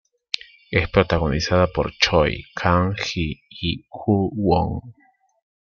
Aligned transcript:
Es 0.71 0.89
protagonizada 0.89 1.67
por 1.67 1.91
Choi 1.95 2.43
Kang 2.55 2.95
Hee 2.97 3.43
y 3.51 3.85
Joo 3.87 4.31
Won. 4.33 4.95